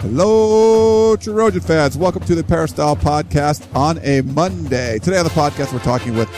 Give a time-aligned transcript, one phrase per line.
[0.00, 1.98] Hello, Trojan fans.
[1.98, 5.00] Welcome to the Peristyle Podcast on a Monday.
[5.00, 6.28] Today on the podcast, we're talking with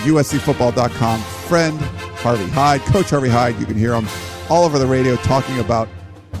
[0.00, 3.60] USCFootball.com friend Harvey Hyde, Coach Harvey Hyde.
[3.60, 4.08] You can hear him
[4.48, 5.90] all over the radio talking about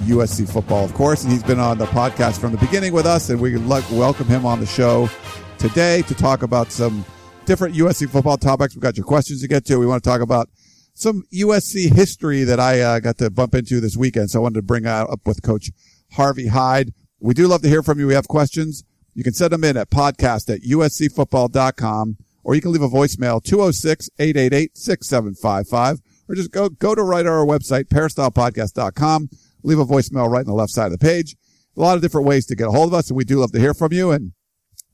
[0.04, 1.24] USC football, of course.
[1.24, 4.46] And he's been on the podcast from the beginning with us, and we welcome him
[4.46, 5.10] on the show
[5.58, 7.04] today to talk about some
[7.44, 8.74] different USC football topics.
[8.74, 9.76] We've got your questions to get to.
[9.76, 10.48] We want to talk about
[10.94, 14.30] some USC history that I uh, got to bump into this weekend.
[14.30, 15.70] So I wanted to bring out up with Coach
[16.12, 16.92] Harvey Hyde.
[17.20, 18.06] We do love to hear from you.
[18.06, 18.84] We have questions.
[19.14, 23.42] You can send them in at podcast at uscfootball.com or you can leave a voicemail
[23.44, 29.28] 206-888-6755 or just go, go to right our website, peristylepodcast.com.
[29.62, 31.36] Leave a voicemail right on the left side of the page.
[31.76, 33.52] A lot of different ways to get a hold of us and we do love
[33.52, 34.10] to hear from you.
[34.10, 34.32] And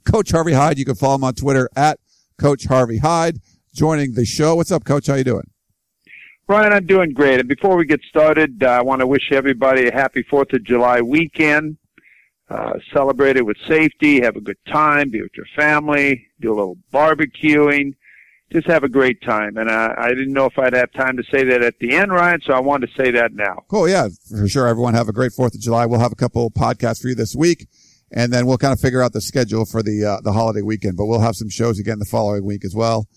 [0.05, 1.99] Coach Harvey Hyde, you can follow him on Twitter at
[2.39, 3.39] Coach Harvey Hyde
[3.75, 4.57] joining the show.
[4.57, 5.07] What's up, Coach?
[5.07, 5.51] How you doing?
[6.49, 7.41] Ryan, I'm doing great.
[7.41, 10.63] And before we get started, uh, I want to wish everybody a happy 4th of
[10.63, 11.77] July weekend.
[12.49, 16.55] Uh, celebrate it with safety, have a good time, be with your family, do a
[16.55, 17.95] little barbecuing,
[18.53, 19.57] just have a great time.
[19.57, 22.13] And uh, I didn't know if I'd have time to say that at the end,
[22.13, 23.65] Ryan, so I wanted to say that now.
[23.67, 23.89] Cool.
[23.89, 24.69] Yeah, for sure.
[24.69, 25.87] Everyone have a great 4th of July.
[25.87, 27.67] We'll have a couple podcasts for you this week.
[28.13, 30.97] And then we'll kind of figure out the schedule for the, uh, the holiday weekend,
[30.97, 33.09] but we'll have some shows again the following week as well,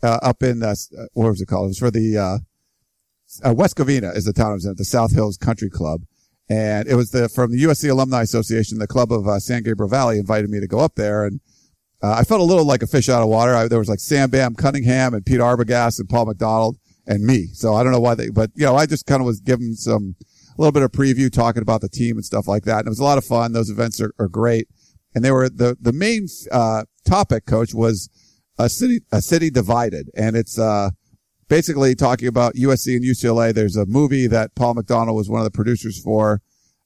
[0.00, 0.76] uh up in, uh,
[1.14, 1.66] what was it called?
[1.66, 2.40] It was for the,
[3.44, 6.02] uh, West Covina is the town I was in, at the South Hills Country Club.
[6.48, 9.88] And it was the, from the USC Alumni Association, the club of uh, San Gabriel
[9.88, 11.24] Valley invited me to go up there.
[11.24, 11.40] And,
[12.02, 13.54] uh, I felt a little like a fish out of water.
[13.54, 16.76] I, there was like Sam Bam Cunningham and Pete Arbogast and Paul McDonald
[17.06, 17.48] and me.
[17.52, 19.74] So I don't know why they, but you know, I just kind of was giving
[19.74, 20.16] some,
[20.58, 22.78] a little bit of preview talking about the team and stuff like that.
[22.78, 23.52] And it was a lot of fun.
[23.52, 24.68] Those events are, are great.
[25.14, 28.08] And they were, the, the main, uh, topic, coach, was
[28.58, 30.10] a city, a city divided.
[30.16, 30.90] And it's, uh,
[31.50, 33.52] basically talking about USC and UCLA.
[33.52, 36.40] There's a movie that Paul McDonald was one of the producers for,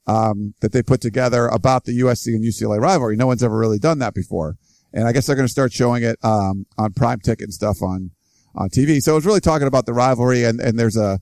[0.07, 3.15] um, that they put together about the USC and UCLA rivalry.
[3.15, 4.57] No one's ever really done that before.
[4.93, 7.83] And I guess they're going to start showing it, um, on prime ticket and stuff
[7.83, 8.11] on,
[8.55, 9.01] on TV.
[9.03, 11.21] So it was really talking about the rivalry and, and there's a,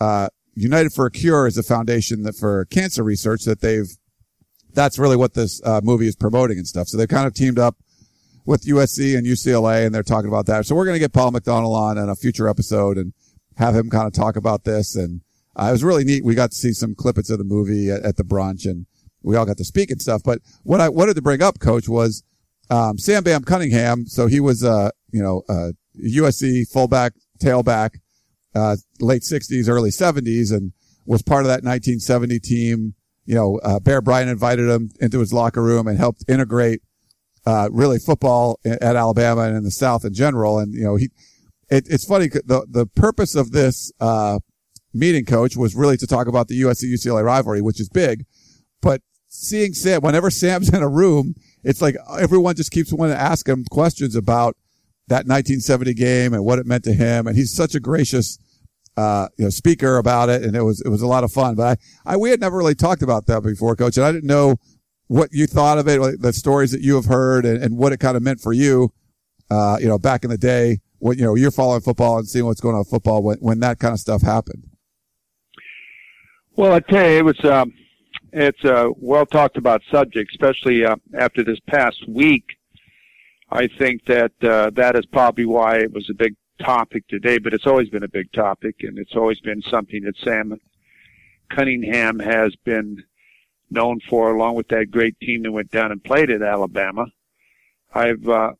[0.00, 3.88] uh, United for a Cure is a foundation that for cancer research that they've,
[4.72, 6.88] that's really what this, uh, movie is promoting and stuff.
[6.88, 7.76] So they've kind of teamed up
[8.44, 10.66] with USC and UCLA and they're talking about that.
[10.66, 13.12] So we're going to get Paul McDonald on in a future episode and
[13.56, 14.96] have him kind of talk about this.
[14.96, 15.20] And
[15.56, 16.24] uh, it was really neat.
[16.24, 18.86] We got to see some clippets of the movie at, at, the brunch and
[19.22, 20.22] we all got to speak and stuff.
[20.24, 22.24] But what I wanted to bring up, coach, was,
[22.70, 24.06] um, Sam Bam Cunningham.
[24.06, 25.72] So he was, uh, you know, uh,
[26.02, 27.96] USC fullback, tailback,
[28.54, 30.72] uh, late sixties, early seventies and
[31.06, 32.94] was part of that 1970 team.
[33.24, 36.82] You know, uh, Bear Bryant invited him into his locker room and helped integrate
[37.46, 40.58] uh, really football at Alabama and in the South in general.
[40.58, 41.10] And, you know, he,
[41.70, 42.28] it, it's funny.
[42.28, 44.38] The, the purpose of this, uh,
[44.94, 48.24] meeting coach was really to talk about the USC UCLA rivalry, which is big.
[48.80, 53.20] But seeing Sam, whenever Sam's in a room, it's like everyone just keeps wanting to
[53.20, 54.56] ask him questions about
[55.08, 57.26] that 1970 game and what it meant to him.
[57.26, 58.38] And he's such a gracious,
[58.96, 60.42] uh, you know, speaker about it.
[60.42, 62.56] And it was, it was a lot of fun, but I, I, we had never
[62.56, 63.96] really talked about that before, coach.
[63.96, 64.56] And I didn't know
[65.12, 67.98] what you thought of it, the stories that you have heard and, and what it
[67.98, 68.90] kind of meant for you,
[69.50, 72.46] uh, you know, back in the day when, you know, you're following football and seeing
[72.46, 74.64] what's going on with football when, when that kind of stuff happened.
[76.56, 77.74] Well, I tell you, it was, um,
[78.32, 82.44] it's a well talked about subject, especially uh, after this past week.
[83.50, 87.52] I think that uh, that is probably why it was a big topic today, but
[87.52, 90.58] it's always been a big topic, and it's always been something that Sam
[91.50, 93.04] Cunningham has been
[93.72, 97.06] known for, along with that great team that went down and played at Alabama.
[97.94, 98.52] I've uh,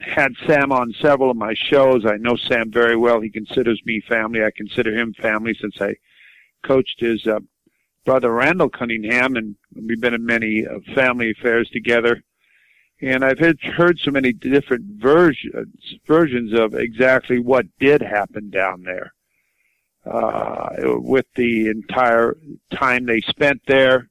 [0.00, 2.04] had Sam on several of my shows.
[2.04, 3.20] I know Sam very well.
[3.20, 4.44] He considers me family.
[4.44, 5.94] I consider him family since I
[6.62, 7.40] coached his uh,
[8.04, 12.22] brother Randall Cunningham, and we've been in many uh, family affairs together.
[13.00, 18.82] and I've heard, heard so many different versions versions of exactly what did happen down
[18.82, 19.14] there.
[20.06, 20.68] Uh,
[20.98, 22.36] with the entire
[22.72, 24.10] time they spent there,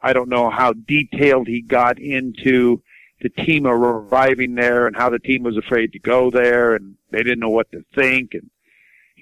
[0.00, 2.82] I don't know how detailed he got into
[3.20, 7.22] the team arriving there and how the team was afraid to go there and they
[7.22, 8.50] didn't know what to think and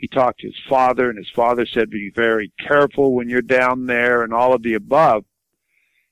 [0.03, 3.87] he talked to his father and his father said be very careful when you're down
[3.87, 5.25] there and all of the above.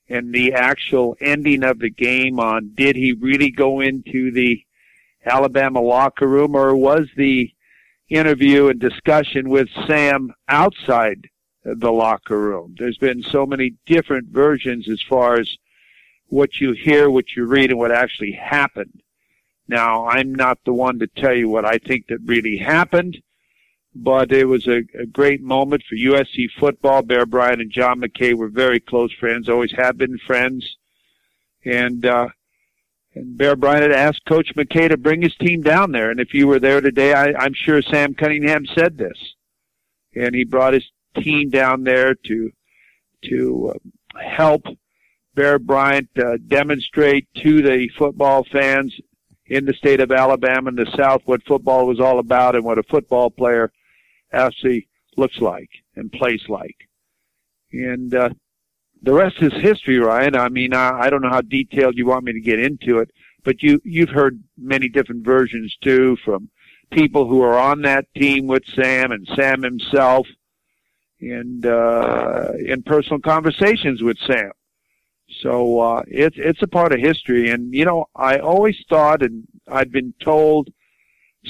[0.08, 4.64] And the actual ending of the game on did he really go into the
[5.26, 7.52] Alabama locker room or was the
[8.11, 11.29] interview and discussion with Sam outside
[11.65, 12.75] the locker room?
[12.79, 15.49] There's been so many different versions as far as
[16.27, 19.03] what you hear, what you read, and what actually happened.
[19.69, 23.23] Now, I'm not the one to tell you what I think that really happened
[23.95, 27.03] but it was a, a great moment for USC football.
[27.03, 30.77] Bear Bryant and John McKay were very close friends, always have been friends.
[31.65, 32.29] And, uh,
[33.15, 36.11] and Bear Bryant had asked Coach McKay to bring his team down there.
[36.11, 39.19] And if you were there today, I, I'm sure Sam Cunningham said this.
[40.15, 40.85] And he brought his
[41.17, 42.51] team down there to,
[43.25, 44.65] to uh, help
[45.35, 48.95] Bear Bryant uh, demonstrate to the football fans
[49.47, 52.79] in the state of Alabama and the South what football was all about and what
[52.79, 53.73] a football player
[54.33, 56.77] actually looks like and plays like.
[57.73, 58.31] And uh,
[59.02, 60.37] the rest is history, Ryan.
[60.37, 63.11] I mean, I, I don't know how detailed you want me to get into it,
[63.44, 66.50] but you you've heard many different versions too from
[66.91, 70.26] people who are on that team with Sam and Sam himself,
[71.20, 74.52] and uh, in personal conversations with Sam.
[75.43, 79.44] So uh, it's it's a part of history, and you know I always thought, and
[79.69, 80.69] I've been told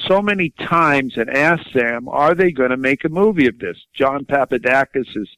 [0.07, 3.77] so many times and asked Sam, are they going to make a movie of this?
[3.93, 5.29] John Papadakis has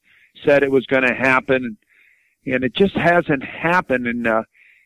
[0.44, 1.79] said it was going to happen,
[2.47, 4.06] and it just hasn't happened.
[4.06, 4.43] And uh,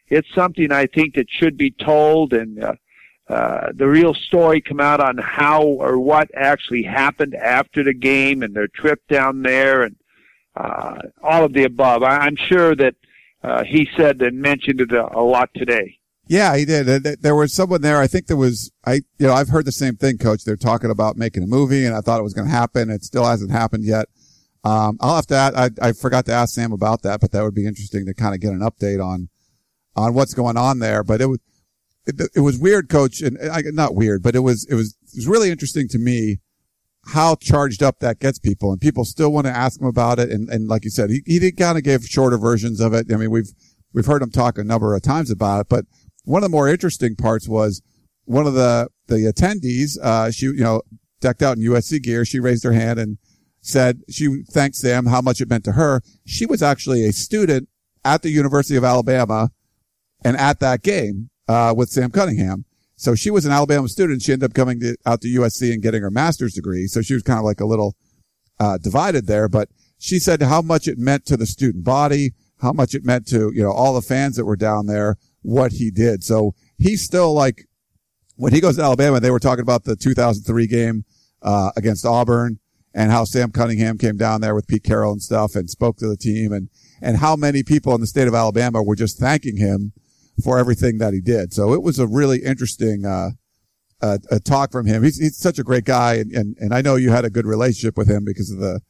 [0.08, 2.74] it's something I think that should be told, and uh,
[3.28, 8.42] uh, the real story come out on how or what actually happened after the game
[8.42, 9.96] and their trip down there, and
[10.56, 12.02] uh, all of the above.
[12.02, 12.94] I, I'm sure that
[13.42, 15.98] uh, he said and mentioned it a, a lot today.
[16.28, 16.86] Yeah, he did.
[17.22, 18.00] There was someone there.
[18.00, 20.44] I think there was, I, you know, I've heard the same thing, coach.
[20.44, 22.90] They're talking about making a movie and I thought it was going to happen.
[22.90, 24.08] It still hasn't happened yet.
[24.66, 27.54] Um, I'll have to, I, I forgot to ask Sam about that, but that would
[27.54, 29.28] be interesting to kind of get an update on,
[29.94, 31.04] on what's going on there.
[31.04, 31.38] But it was,
[32.04, 35.18] it, it was weird, coach, and I, not weird, but it was, it was, it
[35.18, 36.38] was really interesting to me
[37.12, 40.30] how charged up that gets people and people still want to ask him about it.
[40.30, 43.06] And, and like you said, he, he did kind of give shorter versions of it.
[43.12, 43.52] I mean, we've,
[43.92, 45.84] we've heard him talk a number of times about it, but
[46.24, 47.82] one of the more interesting parts was
[48.24, 50.82] one of the, the attendees, uh, she, you know,
[51.20, 52.24] decked out in USC gear.
[52.24, 53.18] She raised her hand and
[53.66, 56.02] said she thanked Sam how much it meant to her.
[56.24, 57.68] She was actually a student
[58.04, 59.50] at the University of Alabama
[60.24, 62.64] and at that game, uh, with Sam Cunningham.
[62.96, 64.22] So she was an Alabama student.
[64.22, 66.86] She ended up coming to, out to USC and getting her master's degree.
[66.86, 67.96] So she was kind of like a little,
[68.58, 69.68] uh, divided there, but
[69.98, 73.52] she said how much it meant to the student body, how much it meant to,
[73.54, 76.24] you know, all the fans that were down there, what he did.
[76.24, 77.66] So he's still like,
[78.36, 81.04] when he goes to Alabama, they were talking about the 2003 game,
[81.42, 82.58] uh, against Auburn
[82.96, 86.08] and how Sam Cunningham came down there with Pete Carroll and stuff and spoke to
[86.08, 86.70] the team and,
[87.02, 89.92] and how many people in the state of Alabama were just thanking him
[90.42, 91.52] for everything that he did.
[91.52, 93.30] So it was a really interesting, uh,
[94.00, 95.02] a talk from him.
[95.02, 96.14] He's, he's such a great guy.
[96.14, 98.80] And, and, and I know you had a good relationship with him because of the,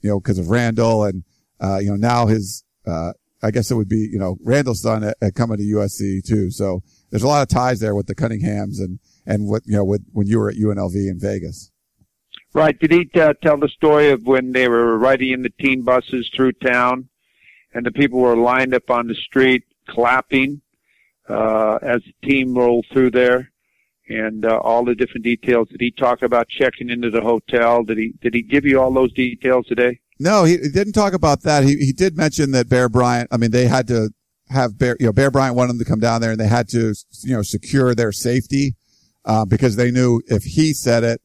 [0.00, 1.24] you know, because of Randall and,
[1.60, 5.04] uh, you know, now his, uh, I guess it would be, you know, Randall's son
[5.04, 6.50] at, at coming to USC too.
[6.50, 9.84] So there's a lot of ties there with the Cunninghams and, and what, you know,
[9.84, 11.71] with, when you were at UNLV in Vegas.
[12.54, 12.78] Right.
[12.78, 16.30] Did he uh, tell the story of when they were riding in the team buses
[16.34, 17.08] through town
[17.74, 20.60] and the people were lined up on the street clapping
[21.28, 23.50] uh, as the team rolled through there,
[24.08, 25.68] and uh, all the different details.
[25.68, 27.84] Did he talk about checking into the hotel?
[27.84, 30.00] Did he did he give you all those details today?
[30.18, 31.64] No, he, he didn't talk about that.
[31.64, 33.28] He he did mention that Bear Bryant.
[33.30, 34.10] I mean, they had to
[34.50, 34.96] have Bear.
[35.00, 37.32] You know, Bear Bryant wanted them to come down there, and they had to you
[37.32, 38.74] know secure their safety
[39.24, 41.20] uh, because they knew if he said it,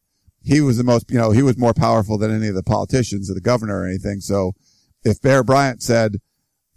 [0.48, 1.12] he was the most.
[1.12, 3.86] You know, he was more powerful than any of the politicians or the governor or
[3.86, 4.22] anything.
[4.22, 4.54] So
[5.04, 6.18] if Bear Bryant said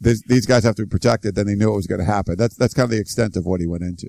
[0.00, 2.36] these guys have to be protected, then they knew it was going to happen.
[2.36, 4.08] That's that's kind of the extent of what he went into.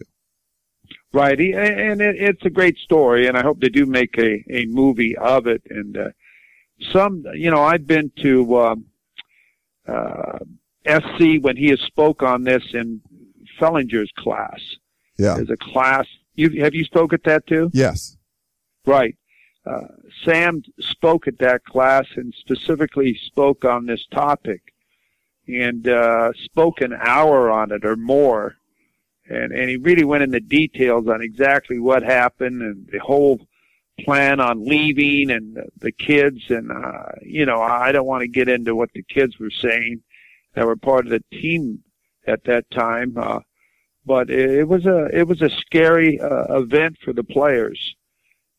[1.13, 4.43] Right, he, and it, it's a great story, and I hope they do make a
[4.49, 5.61] a movie of it.
[5.69, 6.09] And uh,
[6.91, 8.85] some, you know, I've been to um,
[9.87, 10.39] uh,
[10.87, 13.01] SC when he has spoke on this in
[13.59, 14.59] Fellenzer's class.
[15.19, 16.07] Yeah, there's a class.
[16.33, 17.69] You have you spoke at that too?
[17.73, 18.17] Yes.
[18.85, 19.15] Right.
[19.65, 19.87] Uh,
[20.25, 24.61] Sam spoke at that class and specifically spoke on this topic
[25.47, 28.55] and uh, spoke an hour on it or more.
[29.29, 33.39] and and he really went into details on exactly what happened and the whole
[33.99, 38.49] plan on leaving and the kids and uh, you know I don't want to get
[38.49, 40.01] into what the kids were saying
[40.53, 41.83] that were part of the team
[42.27, 43.39] at that time, uh,
[44.05, 47.95] but it, was a it was a scary uh, event for the players,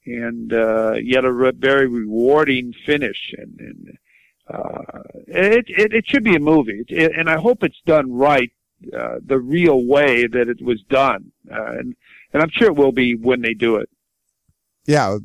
[0.06, 3.60] and uh, yet a re- very rewarding finish and.
[3.60, 3.98] and
[4.52, 8.50] uh, it, it it should be a movie, it, and I hope it's done right
[8.94, 11.94] uh, the real way that it was done, uh, and
[12.32, 13.88] and I'm sure it will be when they do it.
[14.84, 15.18] Yeah,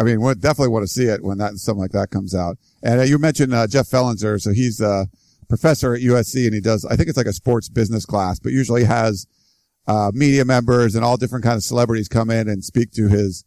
[0.00, 2.56] I mean, we definitely want to see it when that something like that comes out.
[2.82, 5.08] And uh, you mentioned uh, Jeff Fellenzer, so he's a
[5.48, 8.52] professor at USC, and he does I think it's like a sports business class, but
[8.52, 9.26] usually has
[9.86, 13.44] uh, media members and all different kind of celebrities come in and speak to his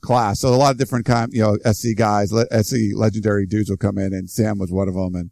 [0.00, 0.40] class.
[0.40, 3.98] So a lot of different kind, you know, SC guys, SC legendary dudes will come
[3.98, 5.14] in, and Sam was one of them.
[5.14, 5.30] And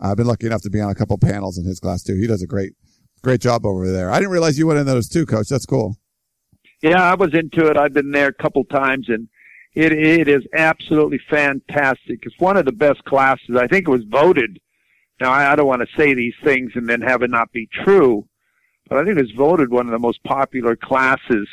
[0.00, 2.16] I've been lucky enough to be on a couple panels in his class too.
[2.16, 2.72] He does a great
[3.26, 4.08] Great job over there.
[4.08, 5.48] I didn't realize you went in those too, Coach.
[5.48, 5.96] That's cool.
[6.80, 7.76] Yeah, I was into it.
[7.76, 9.26] I've been there a couple times, and
[9.74, 12.20] it it is absolutely fantastic.
[12.22, 13.56] It's one of the best classes.
[13.58, 14.60] I think it was voted.
[15.20, 17.68] Now I, I don't want to say these things and then have it not be
[17.84, 18.28] true,
[18.88, 21.48] but I think it was voted one of the most popular classes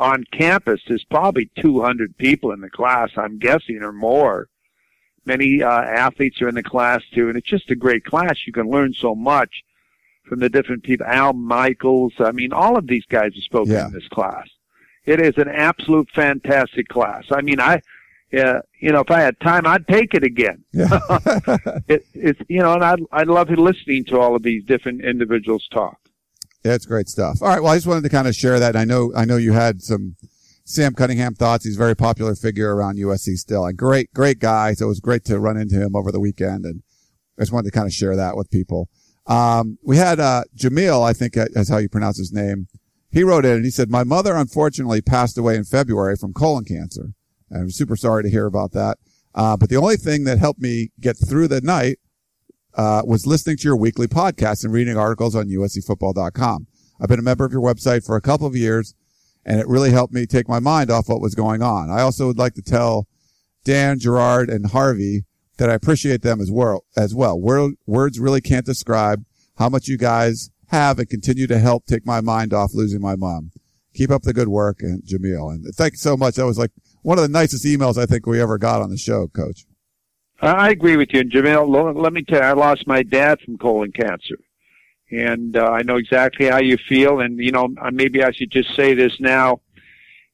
[0.00, 0.80] on campus.
[0.88, 4.48] There's probably 200 people in the class, I'm guessing, or more.
[5.26, 8.46] Many uh, athletes are in the class too, and it's just a great class.
[8.46, 9.62] You can learn so much
[10.24, 11.06] from the different people.
[11.06, 12.14] Al Michaels.
[12.18, 13.86] I mean, all of these guys have spoken yeah.
[13.86, 14.48] in this class.
[15.04, 17.24] It is an absolute fantastic class.
[17.30, 17.82] I mean, I,
[18.36, 20.64] uh, you know, if I had time, I'd take it again.
[20.72, 20.98] Yeah.
[21.88, 25.68] it, it's, you know, and I'd, I'd love listening to all of these different individuals
[25.70, 25.99] talk.
[26.62, 27.38] It's great stuff.
[27.40, 27.62] All right.
[27.62, 28.76] Well, I just wanted to kind of share that.
[28.76, 30.16] I know, I know you had some
[30.64, 31.64] Sam Cunningham thoughts.
[31.64, 34.74] He's a very popular figure around USC still and great, great guy.
[34.74, 36.64] So it was great to run into him over the weekend.
[36.64, 36.82] And
[37.38, 38.88] I just wanted to kind of share that with people.
[39.26, 42.68] Um, we had, uh, Jamil, I think that's how you pronounce his name.
[43.10, 46.64] He wrote in and he said, my mother unfortunately passed away in February from colon
[46.64, 47.14] cancer.
[47.52, 48.98] I'm super sorry to hear about that.
[49.34, 51.98] Uh, but the only thing that helped me get through the night,
[52.74, 56.66] uh, was listening to your weekly podcast and reading articles on uscfootball.com.
[57.00, 58.94] I've been a member of your website for a couple of years
[59.44, 61.90] and it really helped me take my mind off what was going on.
[61.90, 63.08] I also would like to tell
[63.64, 65.24] Dan, Gerard, and Harvey
[65.56, 66.84] that I appreciate them as well.
[66.96, 69.24] As well, Word, words really can't describe
[69.58, 73.16] how much you guys have and continue to help take my mind off losing my
[73.16, 73.50] mom.
[73.92, 75.50] Keep up the good work, and Jameel.
[75.50, 76.36] And thank you so much.
[76.36, 76.70] That was like
[77.02, 79.66] one of the nicest emails I think we ever got on the show, Coach.
[80.42, 81.94] I agree with you, and Jamil.
[81.94, 84.38] Let me tell you, I lost my dad from colon cancer,
[85.10, 87.20] and uh, I know exactly how you feel.
[87.20, 89.60] And you know, maybe I should just say this now: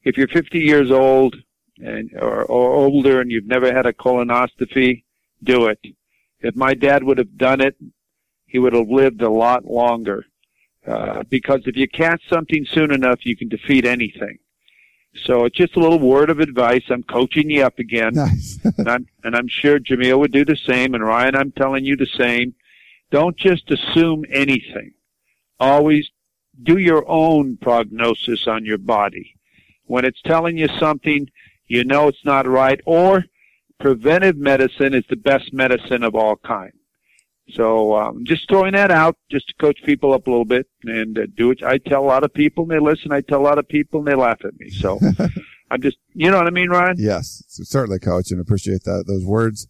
[0.03, 1.35] if you're 50 years old
[1.79, 5.03] and or, or older and you've never had a colonoscopy,
[5.43, 5.79] do it.
[6.39, 7.75] If my dad would have done it,
[8.45, 10.25] he would have lived a lot longer.
[10.85, 14.39] Uh, because if you catch something soon enough, you can defeat anything.
[15.25, 16.83] So it's just a little word of advice.
[16.89, 18.13] I'm coaching you up again.
[18.13, 18.59] Nice.
[18.77, 20.93] and, I'm, and I'm sure Jamil would do the same.
[20.93, 22.55] And Ryan, I'm telling you the same.
[23.11, 24.93] Don't just assume anything.
[25.59, 26.09] Always
[26.63, 29.35] do your own prognosis on your body.
[29.85, 31.29] When it's telling you something,
[31.67, 33.25] you know it's not right, or
[33.79, 36.73] preventive medicine is the best medicine of all kind.
[37.49, 41.17] So um, just throwing that out, just to coach people up a little bit and
[41.17, 41.63] uh, do it.
[41.63, 43.11] I tell a lot of people and they listen.
[43.11, 44.69] I tell a lot of people and they laugh at me.
[44.69, 44.99] So
[45.71, 46.95] I'm just, you know what I mean, Ryan?
[46.97, 49.67] Yes, certainly, coach, and appreciate that those words.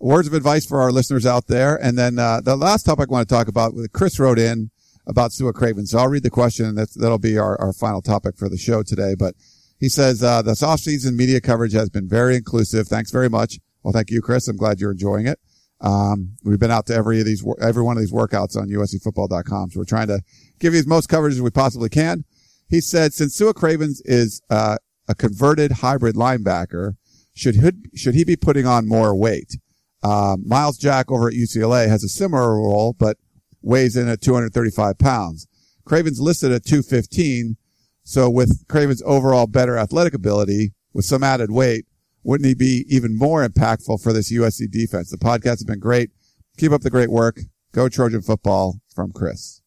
[0.00, 1.76] Words of advice for our listeners out there.
[1.82, 4.70] And then uh, the last topic I want to talk about, with Chris wrote in
[5.06, 5.86] about Sua Craven.
[5.86, 8.82] So I'll read the question, and that'll be our, our final topic for the show
[8.82, 9.14] today.
[9.18, 9.34] But
[9.78, 12.88] he says, uh, this off-season media coverage has been very inclusive.
[12.88, 13.58] Thanks very much.
[13.82, 14.48] Well, thank you, Chris.
[14.48, 15.38] I'm glad you're enjoying it.
[15.84, 19.70] Um, we've been out to every of these, every one of these workouts on uscfootball.com.
[19.70, 20.22] So we're trying to
[20.58, 22.24] give you as most coverage as we possibly can.
[22.68, 26.94] He said, since Sua Cravens is, uh, a converted hybrid linebacker,
[27.34, 27.56] should,
[27.94, 29.58] should he be putting on more weight?
[30.02, 33.18] Um, Myles Jack over at UCLA has a similar role, but
[33.60, 35.46] weighs in at 235 pounds.
[35.84, 37.56] Craven's listed at 215,
[38.02, 41.84] so with Craven's overall better athletic ability, with some added weight,
[42.24, 45.10] wouldn't he be even more impactful for this USC defense?
[45.10, 46.10] The podcast has been great.
[46.56, 47.38] Keep up the great work.
[47.72, 49.60] Go Trojan football from Chris.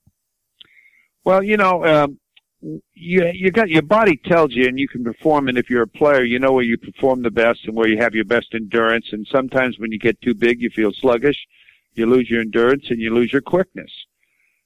[1.24, 2.20] Well, you know, um,
[2.62, 5.50] you you got your body tells you, and you can perform.
[5.50, 7.98] And if you're a player, you know where you perform the best and where you
[7.98, 9.08] have your best endurance.
[9.12, 11.38] And sometimes when you get too big, you feel sluggish.
[11.94, 13.92] You lose your endurance and you lose your quickness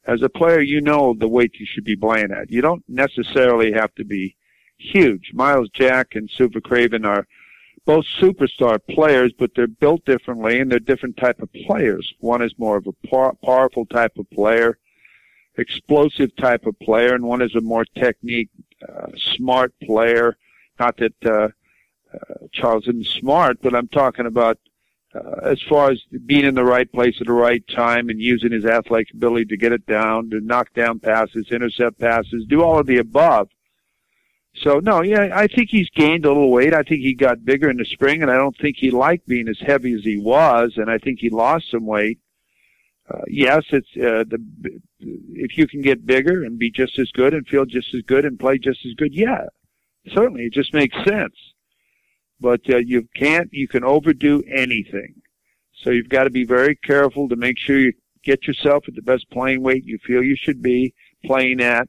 [0.06, 2.52] as a player, you know the weight you should be playing at.
[2.52, 4.36] You don't necessarily have to be
[4.78, 5.32] huge.
[5.34, 7.28] Myles Jack and Sua Craven are
[7.86, 12.14] both superstar players, but they're built differently and they're different type of players.
[12.20, 14.78] One is more of a par- powerful type of player.
[15.58, 18.50] explosive type of player, and one is a more technique,
[18.88, 20.38] uh, smart player.
[20.80, 21.50] Not that uh,
[22.14, 24.58] uh, Charles isn't smart, but I'm talking about
[25.14, 28.52] uh, as far as being in the right place at the right time and using
[28.52, 32.80] his athletic ability to get it down, to knock down passes, intercept passes, do all
[32.80, 33.50] of the above.
[34.56, 36.74] So no, yeah, I think he's gained a little weight.
[36.74, 39.48] I think he got bigger in the spring, and I don't think he liked being
[39.48, 42.20] as heavy as he was, and I think he lost some weight.
[43.10, 44.44] Uh, yes, it's uh, the
[45.00, 48.26] if you can get bigger and be just as good and feel just as good
[48.26, 49.46] and play just as good, yeah,
[50.14, 51.36] certainly it just makes sense.
[52.40, 55.16] But uh, you can't, you can overdo anything.
[55.82, 57.94] So you've got to be very careful to make sure you
[58.24, 60.94] get yourself at the best playing weight you feel you should be
[61.26, 61.88] playing at,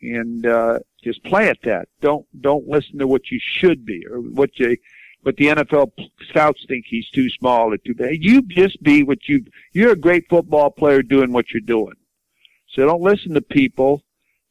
[0.00, 1.88] and uh, just play at that.
[2.00, 4.76] Don't don't listen to what you should be or what you
[5.22, 5.90] what the NFL
[6.28, 8.24] scouts think he's too small or too big.
[8.24, 9.44] You just be what you.
[9.72, 11.94] You're a great football player doing what you're doing.
[12.68, 14.02] So don't listen to people.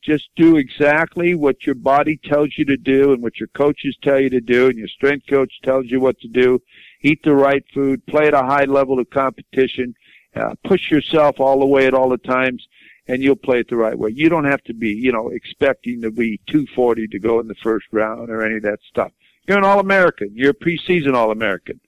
[0.04, 4.20] Just do exactly what your body tells you to do and what your coaches tell
[4.20, 6.62] you to do and your strength coach tells you what to do.
[7.01, 9.94] Eat the right food, play at a high level of competition,
[10.36, 12.68] uh, push yourself all the way at all the times,
[13.08, 14.12] and you'll play it the right way.
[14.14, 17.56] You don't have to be, you know, expecting to be 240 to go in the
[17.56, 19.12] first round or any of that stuff.
[19.48, 20.32] You're an All-American.
[20.34, 21.80] You're a preseason All-American.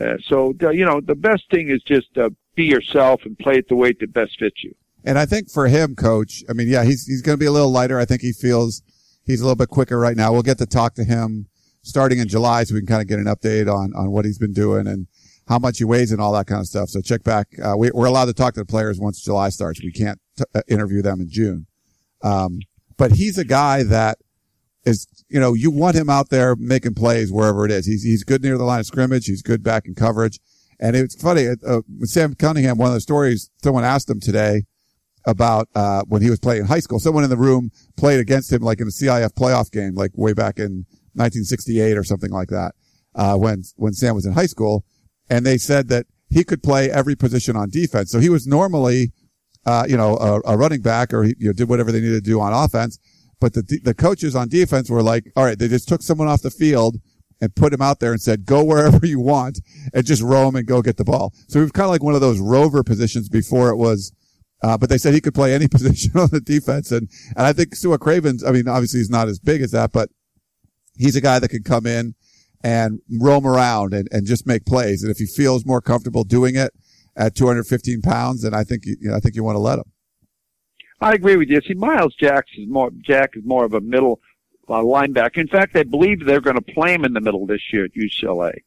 [0.00, 3.68] Uh, so, you know, the best thing is just uh, be yourself and play it
[3.68, 4.74] the way that best fits you.
[5.04, 7.52] And I think for him, coach, I mean, yeah, he's, he's going to be a
[7.52, 7.98] little lighter.
[7.98, 8.82] I think he feels
[9.26, 10.32] he's a little bit quicker right now.
[10.32, 11.48] We'll get to talk to him
[11.82, 14.38] starting in July so we can kind of get an update on, on what he's
[14.38, 15.08] been doing and
[15.48, 16.88] how much he weighs and all that kind of stuff.
[16.88, 17.48] So check back.
[17.62, 19.82] Uh, we, are allowed to talk to the players once July starts.
[19.82, 21.66] We can't t- uh, interview them in June.
[22.22, 22.60] Um,
[22.96, 24.18] but he's a guy that
[24.84, 27.86] is, you know, you want him out there making plays wherever it is.
[27.86, 29.26] He's, he's good near the line of scrimmage.
[29.26, 30.38] He's good back in coverage.
[30.80, 34.64] And it's funny, uh, Sam Cunningham, one of the stories someone asked him today,
[35.26, 36.98] about uh, when he was playing in high school.
[36.98, 40.32] Someone in the room played against him like in a CIF playoff game, like way
[40.32, 42.74] back in 1968 or something like that,
[43.14, 44.84] uh, when when Sam was in high school,
[45.30, 48.10] and they said that he could play every position on defense.
[48.10, 49.12] So he was normally,
[49.66, 52.30] uh, you know, a, a, running back, or you know, did whatever they needed to
[52.30, 52.98] do on offense.
[53.40, 56.42] But the the coaches on defense were like, all right, they just took someone off
[56.42, 56.96] the field
[57.40, 59.60] and put him out there and said, go wherever you want
[59.92, 61.32] and just roam and go get the ball.
[61.48, 64.12] So he was kind of like one of those rover positions before it was
[64.62, 66.92] uh, but they said he could play any position on the defense.
[66.92, 69.92] And, and I think Sua Cravens, I mean, obviously he's not as big as that,
[69.92, 70.08] but
[70.96, 72.14] he's a guy that can come in
[72.64, 75.02] and roam around and, and just make plays.
[75.02, 76.72] And if he feels more comfortable doing it
[77.16, 79.84] at 215 pounds, and I think, you know, I think you want to let him.
[81.00, 81.60] I agree with you.
[81.60, 84.20] See, Myles Jack is more, Jack is more of a middle
[84.68, 85.38] uh, linebacker.
[85.38, 87.94] In fact, I believe they're going to play him in the middle this year at
[87.94, 88.60] UCLA.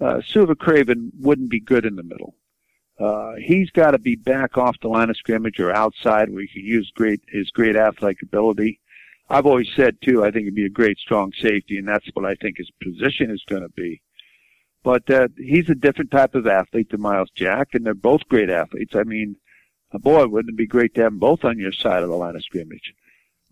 [0.00, 2.34] Uh, Sua Craven wouldn't be good in the middle.
[2.98, 6.48] Uh, he's got to be back off the line of scrimmage or outside where he
[6.48, 8.78] can use great his great athletic ability.
[9.30, 12.26] I've always said too, I think he'd be a great strong safety, and that's what
[12.26, 14.02] I think his position is going to be.
[14.82, 18.48] But uh, he's a different type of athlete than Myles Jack, and they're both great
[18.48, 18.94] athletes.
[18.94, 19.36] I mean,
[19.92, 22.36] boy, wouldn't it be great to have them both on your side of the line
[22.36, 22.94] of scrimmage?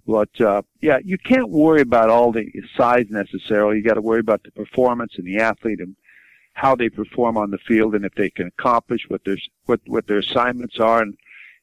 [0.06, 3.76] But uh, yeah, you can't worry about all the size necessarily.
[3.76, 5.96] You got to worry about the performance and the athlete and
[6.54, 9.36] how they perform on the field and if they can accomplish what their
[9.66, 11.16] what what their assignments are and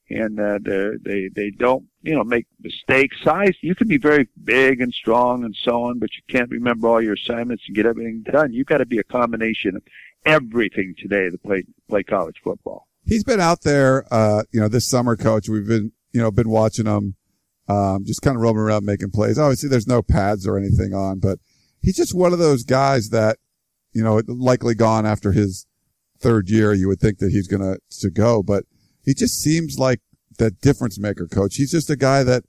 [0.10, 0.60] and uh,
[1.04, 3.18] they they don't you know make mistakes.
[3.24, 6.88] Size you can be very big and strong and so on, but you can't remember
[6.88, 8.54] all your assignments and get everything done.
[8.54, 9.84] You've got to be a combination of
[10.26, 12.88] everything today to play play college football.
[13.06, 15.50] He's been out there, uh, you know, this summer, coach.
[15.50, 17.16] We've been you know been watching him,
[17.68, 19.40] um, just kind of roaming around making plays.
[19.40, 21.40] Obviously, there's no pads or anything on, but
[21.82, 23.38] he's just one of those guys that
[23.96, 25.66] you know, likely gone after his
[26.20, 26.74] third year.
[26.74, 28.66] You would think that he's to, to go, but
[29.06, 30.00] he just seems like
[30.40, 31.56] that difference maker coach.
[31.56, 32.44] He's just a guy that,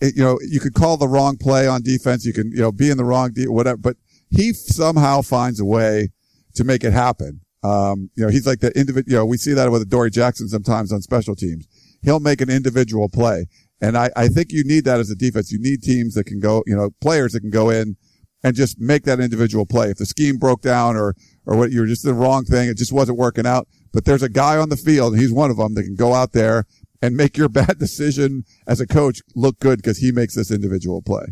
[0.00, 2.24] you know, you could call the wrong play on defense.
[2.24, 3.96] You can, you know, be in the wrong, de- whatever, but
[4.30, 6.10] he somehow finds a way
[6.54, 7.40] to make it happen.
[7.62, 10.48] Um, you know, he's like the individual, you know, we see that with Dory Jackson
[10.48, 11.66] sometimes on special teams.
[12.02, 13.46] He'll make an individual play.
[13.80, 15.50] And I, I think you need that as a defense.
[15.50, 17.96] You need teams that can go, you know, players that can go in
[18.44, 19.90] and just make that individual play.
[19.90, 22.92] If the scheme broke down or, or what you're just the wrong thing, it just
[22.92, 23.66] wasn't working out.
[23.92, 26.14] But there's a guy on the field, and he's one of them that can go
[26.14, 26.64] out there
[27.00, 31.02] and make your bad decision as a coach look good because he makes this individual
[31.02, 31.26] play.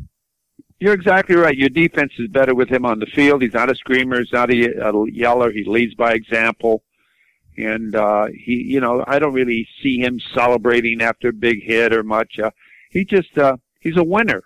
[0.79, 1.57] You're exactly right.
[1.57, 3.41] Your defense is better with him on the field.
[3.41, 4.19] He's not a screamer.
[4.19, 5.51] He's not a, a yeller.
[5.51, 6.83] He leads by example.
[7.57, 11.95] And, uh, he, you know, I don't really see him celebrating after a big hit
[11.95, 12.39] or much.
[12.39, 12.51] Uh,
[12.91, 14.43] he just, uh, he's a winner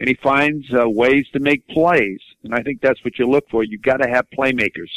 [0.00, 2.20] and he finds uh, ways to make plays.
[2.42, 3.62] And I think that's what you look for.
[3.62, 4.90] You've got to have playmakers.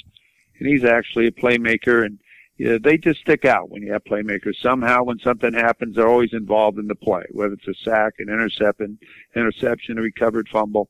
[0.58, 2.04] And he's actually a playmaker.
[2.04, 2.18] And
[2.58, 4.56] yeah, they just stick out when you have playmakers.
[4.62, 8.30] Somehow, when something happens, they're always involved in the play, whether it's a sack, an
[8.30, 8.98] interception,
[9.36, 10.90] interception, a recovered fumble.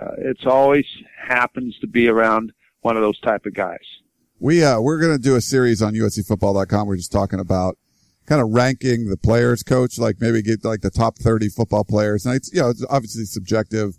[0.00, 0.86] Uh, it's always
[1.22, 3.84] happens to be around one of those type of guys.
[4.38, 6.88] We uh, we're going to do a series on USCFootball.com.
[6.88, 7.76] We're just talking about
[8.26, 9.98] kind of ranking the players, coach.
[9.98, 13.26] Like maybe get like the top thirty football players, and it's you know it's obviously
[13.26, 13.98] subjective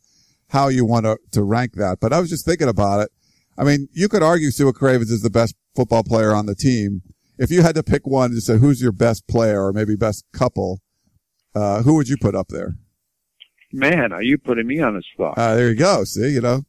[0.49, 1.99] how you want to to rank that.
[2.01, 3.11] But I was just thinking about it.
[3.57, 7.01] I mean, you could argue Stuart Cravens is the best football player on the team.
[7.37, 10.25] If you had to pick one to say who's your best player or maybe best
[10.33, 10.81] couple,
[11.55, 12.75] uh, who would you put up there?
[13.71, 15.37] Man, are you putting me on the spot?
[15.37, 16.03] Uh, there you go.
[16.03, 16.63] See, you know,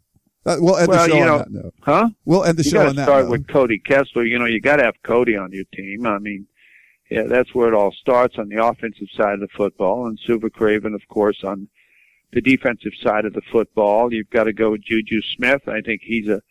[0.47, 1.75] uh, we'll end well, the show you know, on that note.
[1.83, 2.09] Huh?
[2.25, 3.31] We'll end the you show on that start note.
[3.31, 4.25] with Cody Kessler.
[4.25, 6.07] You know, you got to have Cody on your team.
[6.07, 6.47] I mean,
[7.11, 10.49] yeah, that's where it all starts on the offensive side of the football, and Sua
[10.51, 11.68] Craven, of course, on
[12.33, 14.12] the defensive side of the football.
[14.12, 15.68] You've got to go with Juju Smith.
[15.68, 16.42] I think he's a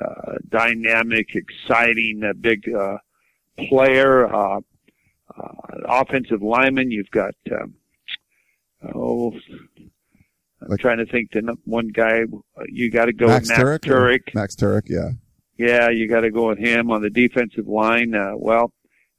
[0.00, 2.98] uh, dynamic, exciting, uh, big uh,
[3.68, 4.32] player.
[4.32, 4.60] Uh,
[5.36, 5.52] uh,
[5.88, 6.90] offensive lineman.
[6.90, 7.74] You've got um,
[8.94, 9.32] oh,
[10.60, 11.32] I'm Like- trying to think.
[11.32, 12.22] The one guy
[12.66, 13.78] you got to go Max with Max Tuerk.
[13.80, 14.34] Tuerk.
[14.34, 14.82] Max Tuerk.
[14.88, 15.10] Yeah.
[15.56, 18.14] Yeah, you got to go with him on the defensive line.
[18.14, 18.72] Uh, well,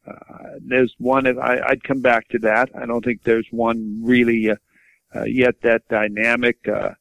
[0.08, 0.14] uh,
[0.62, 2.70] there's one that I, I'd come back to that.
[2.74, 4.56] I don't think there's one really uh,
[5.14, 6.92] uh, yet that dynamic uh,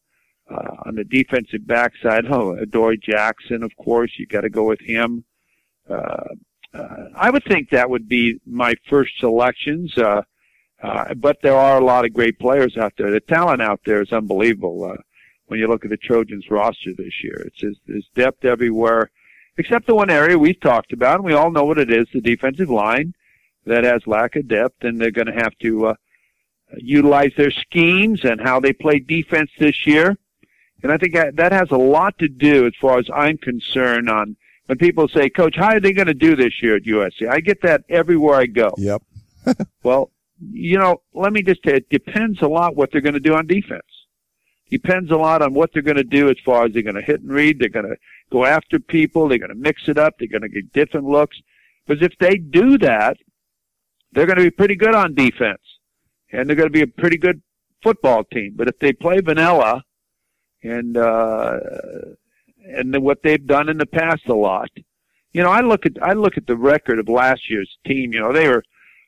[0.50, 2.26] uh, on the defensive backside.
[2.26, 5.24] Oh, Dory Jackson, of course, you got to go with him.
[5.88, 6.24] Uh,
[6.74, 9.96] uh, I would think that would be my first selections.
[9.96, 10.22] Uh,
[10.82, 13.10] uh, but there are a lot of great players out there.
[13.10, 14.84] The talent out there is unbelievable.
[14.84, 15.02] Uh,
[15.46, 19.10] when you look at the Trojans roster this year, it's just, there's depth everywhere
[19.58, 22.20] except the one area we've talked about, and we all know what it is, the
[22.20, 23.12] defensive line
[23.66, 25.94] that has lack of depth, and they're going to have to uh,
[26.76, 30.16] utilize their schemes and how they play defense this year.
[30.82, 34.08] And I think that that has a lot to do, as far as I'm concerned,
[34.08, 34.36] on
[34.66, 37.28] when people say, Coach, how are they going to do this year at USC?
[37.28, 38.70] I get that everywhere I go.
[38.76, 39.02] Yep.
[39.82, 40.10] Well,
[40.40, 43.34] you know, let me just say, it depends a lot what they're going to do
[43.34, 43.82] on defense.
[44.70, 47.02] Depends a lot on what they're going to do as far as they're going to
[47.02, 47.58] hit and read.
[47.58, 47.96] They're going to
[48.30, 49.26] go after people.
[49.26, 50.14] They're going to mix it up.
[50.18, 51.38] They're going to get different looks.
[51.86, 53.16] Because if they do that,
[54.12, 55.62] they're going to be pretty good on defense.
[56.30, 57.40] And they're going to be a pretty good
[57.82, 58.52] football team.
[58.56, 59.84] But if they play vanilla
[60.62, 61.58] and, uh,
[62.66, 64.70] and what they've done in the past a lot,
[65.32, 68.12] you know, I look at, I look at the record of last year's team.
[68.12, 68.64] You know, they were,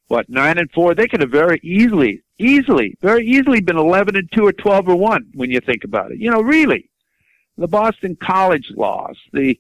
[0.08, 0.94] what, nine and four?
[0.94, 4.96] They could have very easily, easily, very easily been 11 and two or 12 or
[4.96, 6.18] one when you think about it.
[6.18, 6.90] You know, really.
[7.56, 9.58] The Boston College loss, the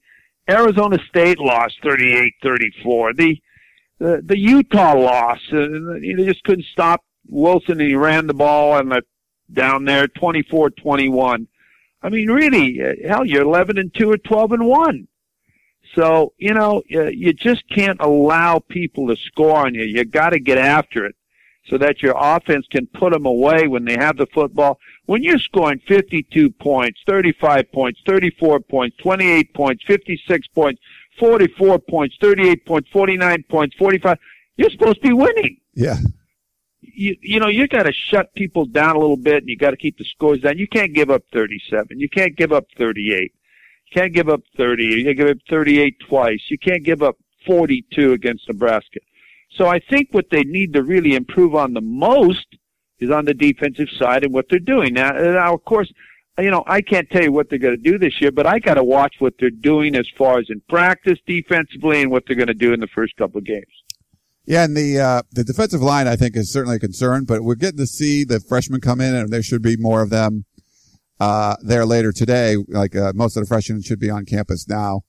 [0.48, 3.38] Arizona State loss 38-34, the,
[3.98, 5.66] the, the Utah loss, uh,
[6.00, 9.02] they just couldn't stop Wilson and he ran the ball and the,
[9.52, 11.46] down there 24-21.
[12.02, 15.08] I mean, really, uh, hell, you're 11 and 2 or 12 and 1.
[15.94, 19.82] So, you know, uh, you just can't allow people to score on you.
[19.82, 21.16] You got to get after it
[21.68, 24.78] so that your offense can put them away when they have the football.
[25.06, 30.80] When you're scoring 52 points, 35 points, 34 points, 28 points, 56 points,
[31.18, 34.18] 44 points, 38 points, 49 points, 45,
[34.56, 35.96] you're supposed to be winning Yeah.
[36.82, 39.70] You you know you got to shut people down a little bit and you got
[39.70, 40.58] to keep the scores down.
[40.58, 42.00] You can't give up 37.
[42.00, 43.20] You can't give up 38.
[43.22, 43.30] You
[43.92, 44.84] can't give up 30.
[44.84, 46.42] You can't give up 38 twice.
[46.48, 47.16] You can't give up
[47.46, 49.00] 42 against Nebraska.
[49.56, 52.46] So I think what they need to really improve on the most
[53.00, 55.10] is on the defensive side and what they're doing now.
[55.10, 55.92] Now of course,
[56.38, 58.58] you know I can't tell you what they're going to do this year, but I
[58.58, 62.36] got to watch what they're doing as far as in practice defensively and what they're
[62.36, 63.66] going to do in the first couple of games.
[64.46, 67.54] Yeah, and the uh, the defensive line I think is certainly a concern, but we're
[67.54, 70.44] getting to see the freshmen come in, and there should be more of them
[71.20, 72.56] uh, there later today.
[72.68, 75.02] Like uh, most of the freshmen should be on campus now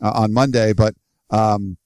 [0.00, 0.94] uh, on Monday, but
[1.30, 1.76] um,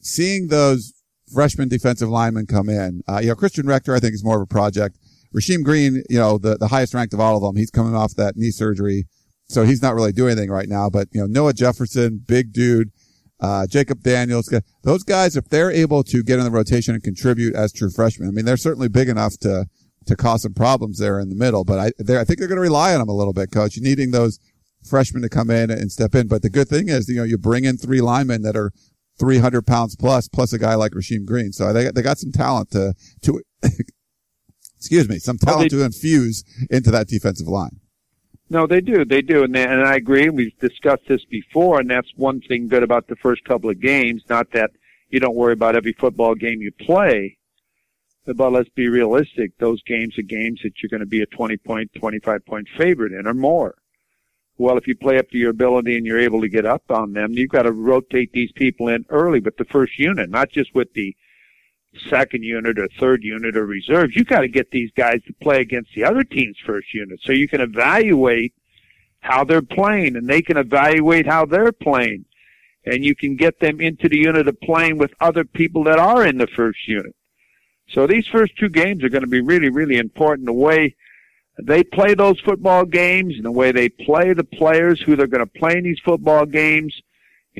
[0.00, 0.92] seeing those
[1.32, 4.42] freshman defensive linemen come in, uh, you know, Christian Rector I think is more of
[4.42, 4.98] a project.
[5.34, 8.14] Rasheem Green, you know, the the highest ranked of all of them, he's coming off
[8.16, 9.06] that knee surgery,
[9.48, 10.90] so he's not really doing anything right now.
[10.90, 12.90] But you know, Noah Jefferson, big dude
[13.40, 17.54] uh, Jacob Daniels, those guys, if they're able to get in the rotation and contribute
[17.54, 19.66] as true freshmen, I mean, they're certainly big enough to,
[20.06, 22.56] to cause some problems there in the middle, but I, they I think they're going
[22.56, 24.38] to rely on them a little bit, coach, needing those
[24.88, 26.28] freshmen to come in and step in.
[26.28, 28.72] But the good thing is, you know, you bring in three linemen that are
[29.18, 31.52] 300 pounds plus, plus a guy like Rasheem Green.
[31.52, 33.42] So they, they got some talent to, to,
[34.76, 37.80] excuse me, some talent they- to infuse into that defensive line.
[38.50, 39.04] No, they do.
[39.04, 39.44] They do.
[39.44, 40.30] And, they, and I agree.
[40.30, 44.22] We've discussed this before, and that's one thing good about the first couple of games.
[44.28, 44.70] Not that
[45.10, 47.36] you don't worry about every football game you play,
[48.26, 49.52] but let's be realistic.
[49.58, 53.12] Those games are games that you're going to be a 20 point, 25 point favorite
[53.12, 53.74] in or more.
[54.56, 57.12] Well, if you play up to your ability and you're able to get up on
[57.12, 60.74] them, you've got to rotate these people in early with the first unit, not just
[60.74, 61.14] with the
[61.98, 64.14] second unit or third unit or reserves.
[64.16, 67.32] You've got to get these guys to play against the other team's first unit so
[67.32, 68.54] you can evaluate
[69.20, 72.24] how they're playing and they can evaluate how they're playing.
[72.84, 76.24] And you can get them into the unit of playing with other people that are
[76.24, 77.14] in the first unit.
[77.90, 80.46] So these first two games are going to be really, really important.
[80.46, 80.94] The way
[81.60, 85.44] they play those football games and the way they play the players who they're going
[85.44, 86.94] to play in these football games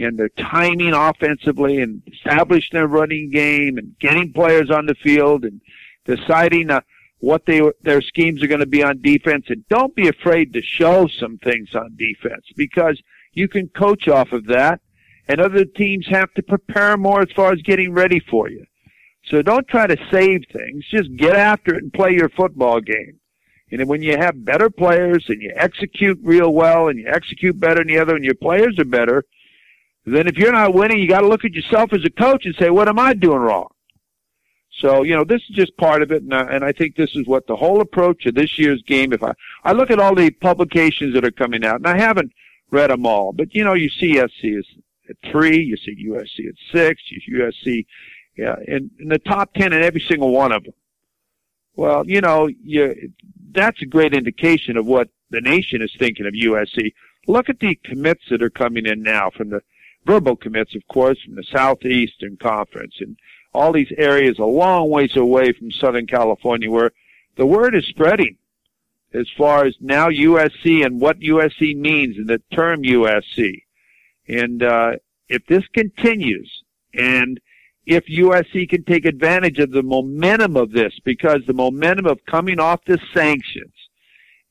[0.05, 5.45] and their timing offensively and establishing their running game and getting players on the field
[5.45, 5.61] and
[6.05, 6.81] deciding uh,
[7.21, 9.47] what they their schemes are going to be on defense.
[9.49, 13.01] And don't be afraid to show some things on defense because
[13.33, 14.81] you can coach off of that,
[15.27, 18.65] and other teams have to prepare more as far as getting ready for you.
[19.27, 20.87] So don't try to save things.
[20.91, 23.21] Just get after it and play your football game.
[23.71, 27.81] And when you have better players and you execute real well and you execute better
[27.81, 29.25] than the other and your players are better,
[30.15, 32.55] then if you're not winning, you got to look at yourself as a coach and
[32.57, 33.69] say, what am I doing wrong?
[34.81, 36.23] So, you know, this is just part of it.
[36.23, 39.13] And I, and I think this is what the whole approach of this year's game,
[39.13, 39.33] if I,
[39.65, 42.33] I look at all the publications that are coming out and I haven't
[42.71, 44.67] read them all, but you know, you see SC is
[45.09, 47.87] at three, you see USC at six, you see USC
[48.37, 50.75] yeah, in, in the top 10 in every single one of them.
[51.75, 53.13] Well, you know, you,
[53.53, 56.93] that's a great indication of what the nation is thinking of USC.
[57.27, 59.61] Look at the commits that are coming in now from the
[60.09, 63.17] verbal commits, of course, from the Southeastern Conference and
[63.53, 66.93] all these areas a long ways away from Southern California where
[67.37, 68.37] the word is spreading
[69.13, 73.63] as far as now USC and what USC means and the term USC.
[74.29, 74.93] And, uh,
[75.29, 76.51] if this continues
[76.95, 77.39] and
[77.87, 82.61] if USC can take advantage of the momentum of this, because the momentum of coming
[82.61, 83.73] off the sanctions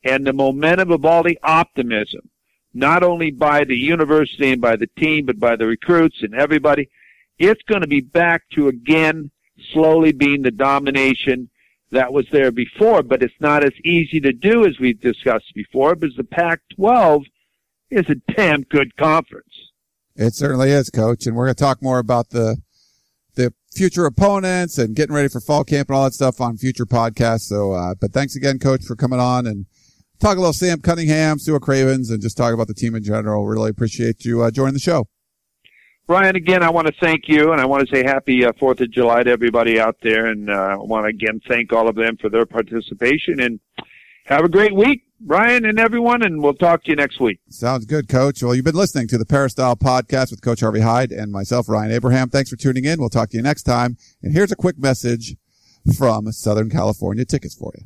[0.04, 2.30] and the momentum of all the optimism,
[2.78, 6.90] not only by the university and by the team, but by the recruits and everybody,
[7.40, 9.32] it's going to be back to again
[9.74, 11.50] slowly being the domination
[11.92, 15.96] that was there before, but it's not as easy to do as we've discussed before
[15.96, 17.24] because the Pac-12
[17.90, 19.72] is a damn good conference.
[20.16, 21.26] It certainly is, coach.
[21.26, 22.58] And we're going to talk more about the
[23.36, 26.88] the future opponents and getting ready for fall camp and all that stuff on future
[26.88, 27.42] podcasts.
[27.42, 29.68] So, uh, but thanks again, coach, for coming on and
[30.20, 33.46] talk a little Sam Cunningham, Stewart Cravens, and just talk about the team in general.
[33.46, 35.08] Really appreciate you uh, joining the show.
[36.10, 38.80] Ryan, again, I want to thank you, and I want to say happy uh, Fourth
[38.80, 41.96] of July to everybody out there, and uh, I want to again thank all of
[41.96, 43.42] them for their participation.
[43.42, 43.60] And
[44.28, 45.04] have a great week.
[45.26, 47.40] Ryan and everyone, and we'll talk to you next week.
[47.50, 48.44] Sounds good, Coach.
[48.44, 51.92] Well, you've been listening to the Peristyle Podcast with Coach Harvey Hyde and myself, Ryan
[51.92, 52.30] Abraham.
[52.30, 53.00] Thanks for tuning in.
[53.00, 53.98] We'll talk to you next time.
[54.22, 55.36] And here's a quick message
[55.98, 57.86] from Southern California Tickets for you.